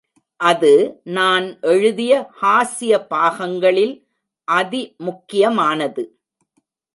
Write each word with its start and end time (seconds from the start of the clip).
அது 0.39 1.01
நான் 1.03 1.59
எழுதிய 1.61 2.13
ஹாஸ்ய 2.41 2.93
பாகங்களில் 3.09 3.93
அதி 4.47 4.95
முக்கியமானது. 4.97 6.03